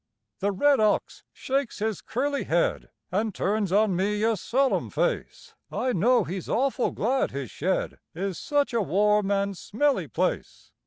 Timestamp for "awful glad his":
6.49-7.51